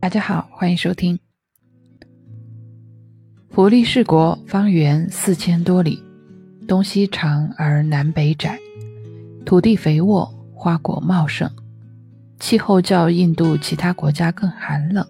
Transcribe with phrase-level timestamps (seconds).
[0.00, 1.18] 大家好，欢迎收听。
[3.50, 6.02] 福利士国方圆四千多里，
[6.66, 8.58] 东西长而南北窄，
[9.44, 10.24] 土地肥沃，
[10.54, 11.50] 花果茂盛，
[12.38, 15.06] 气候较印度其他国家更寒冷，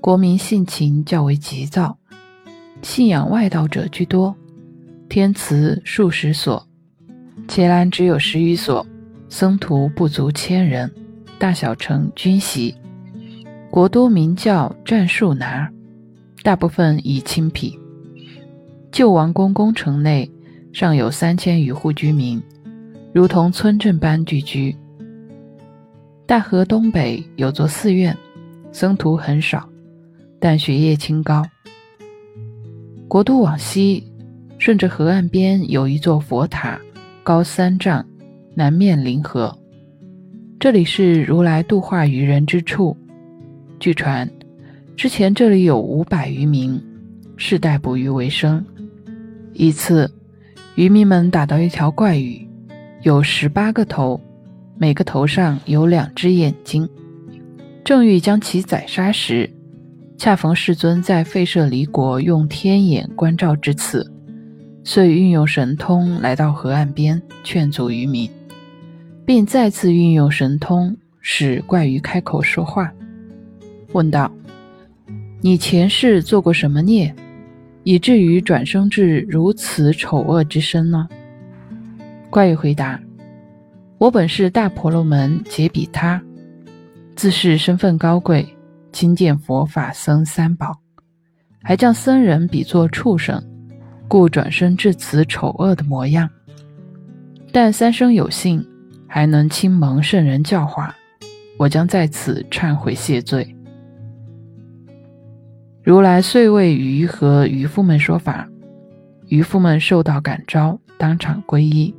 [0.00, 1.98] 国民性情较为急躁，
[2.82, 4.36] 信仰外道者居多，
[5.08, 6.64] 天祠数十所，
[7.48, 8.86] 伽蓝只有十余所，
[9.28, 10.88] 僧徒不足千人，
[11.40, 12.72] 大小城均席。
[13.70, 15.70] 国都名叫战术南，
[16.42, 17.78] 大部分已清僻。
[18.90, 20.30] 旧王宫宫城内
[20.72, 22.42] 尚有三千余户居民，
[23.12, 24.74] 如同村镇般聚居。
[26.26, 28.16] 大河东北有座寺院，
[28.72, 29.68] 僧徒很少，
[30.40, 31.44] 但学业清高。
[33.06, 34.10] 国都往西，
[34.58, 36.80] 顺着河岸边有一座佛塔，
[37.22, 38.04] 高三丈，
[38.54, 39.56] 南面临河。
[40.58, 42.96] 这里是如来度化愚人之处。
[43.78, 44.28] 据传，
[44.96, 46.82] 之前这里有五百余民，
[47.36, 48.64] 世代捕鱼为生。
[49.52, 50.10] 一次，
[50.76, 52.48] 渔民们打到一条怪鱼，
[53.02, 54.18] 有十八个头，
[54.78, 56.88] 每个头上有两只眼睛。
[57.84, 59.48] 正欲将其宰杀时，
[60.16, 64.10] 恰逢世尊在废舍离国用天眼观照之此，
[64.84, 68.28] 遂运用神通来到河岸边劝阻渔民，
[69.26, 72.90] 并再次运用神通使怪鱼开口说话。
[73.92, 74.30] 问道
[75.40, 77.14] ：“你前世做过什么孽，
[77.82, 81.08] 以至于转生至如此丑恶之身呢？”
[82.30, 83.00] 怪鱼回答
[83.98, 86.20] ：“我本是大婆罗门杰比他，
[87.14, 88.46] 自是身份高贵，
[88.92, 90.78] 亲见佛法僧三宝，
[91.62, 93.42] 还将僧人比作畜生，
[94.08, 96.28] 故转生至此丑恶的模样。
[97.52, 98.62] 但三生有幸，
[99.06, 100.94] 还能亲蒙圣人教化，
[101.56, 103.50] 我将在此忏悔谢罪。”
[105.86, 108.48] 如来遂为渔和渔夫们说法，
[109.28, 111.94] 渔夫们受到感召，当场皈依，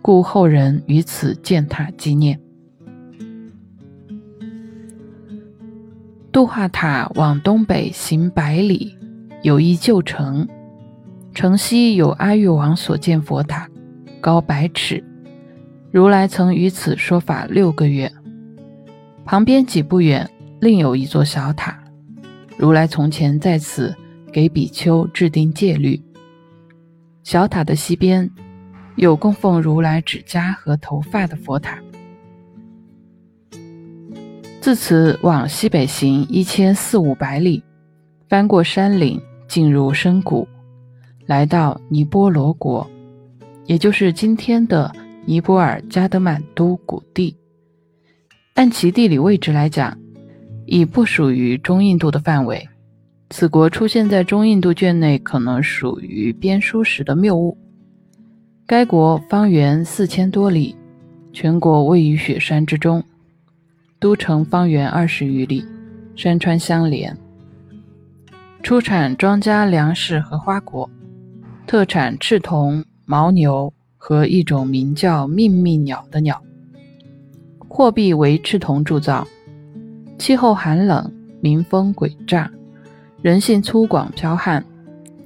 [0.00, 2.40] 故后人于此建塔纪念。
[6.32, 8.96] 度化塔往东北行百里，
[9.42, 10.48] 有一旧城，
[11.34, 13.68] 城西有阿育王所建佛塔，
[14.18, 15.04] 高百尺。
[15.92, 18.10] 如来曾于此说法六个月。
[19.26, 20.26] 旁边几步远，
[20.58, 21.78] 另有一座小塔。
[22.58, 23.94] 如来从前在此
[24.32, 26.02] 给比丘制定戒律。
[27.22, 28.28] 小塔的西边
[28.96, 31.78] 有供奉如来指甲和头发的佛塔。
[34.60, 37.62] 自此往西北行一千四五百里，
[38.28, 40.46] 翻过山岭，进入深谷，
[41.26, 42.84] 来到尼波罗国，
[43.66, 44.92] 也就是今天的
[45.24, 47.36] 尼泊尔加德满都谷地。
[48.54, 49.96] 按其地理位置来讲。
[50.70, 52.68] 已不属于中印度的范围，
[53.30, 57.56] 此国出现在中印度卷内，可能属于编书时的谬误。
[58.66, 60.76] 该国方圆四千多里，
[61.32, 63.02] 全国位于雪山之中，
[63.98, 65.64] 都城方圆二十余里，
[66.14, 67.16] 山川相连，
[68.62, 70.90] 出产庄稼、粮食和花果，
[71.66, 76.42] 特产赤铜、牦牛和一种名叫命命鸟的鸟，
[77.66, 79.26] 货币为赤铜铸造。
[80.18, 82.50] 气候寒冷，民风诡诈，
[83.22, 84.62] 人性粗犷剽悍，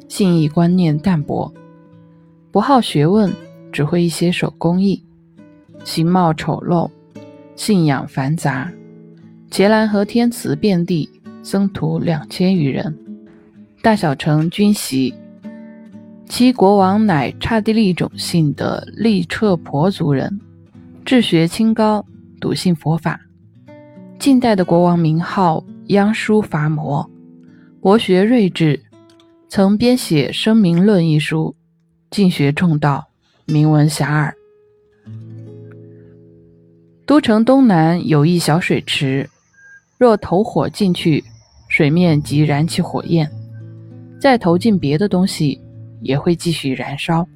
[0.07, 1.53] 信义观念淡薄，
[2.51, 3.33] 不好学问，
[3.73, 5.03] 只会一些手工艺，
[5.83, 6.91] 形貌丑陋，
[7.57, 8.71] 信仰繁杂。
[9.51, 11.09] 伽蓝和天慈遍地，
[11.43, 12.95] 僧徒两千余人，
[13.83, 15.15] 大小城均习。
[16.29, 20.39] 其国王乃刹帝利种姓的利彻婆族人，
[21.05, 22.05] 治学清高，
[22.39, 23.19] 笃信佛法。
[24.23, 27.11] 近代的国王名号央叔伐摩，
[27.81, 28.81] 博学睿智，
[29.49, 31.57] 曾编写《声明论》一书，
[32.09, 33.09] 进学重道，
[33.47, 34.33] 名闻遐迩。
[37.05, 39.29] 都城东南有一小水池，
[39.99, 41.25] 若投火进去，
[41.69, 43.27] 水面即燃起火焰；
[44.21, 45.61] 再投进别的东西，
[46.01, 47.27] 也会继续燃烧。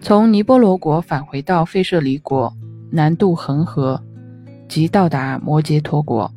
[0.00, 2.54] 从尼波罗国返回到费舍离国，
[2.92, 4.00] 南渡恒河。
[4.68, 6.30] 即到达摩羯陀国。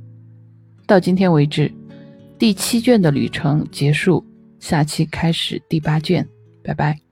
[0.86, 1.72] 到今天为止，
[2.38, 4.26] 第七卷的旅程结束，
[4.60, 6.28] 下期开始第八卷。
[6.64, 7.09] 拜拜。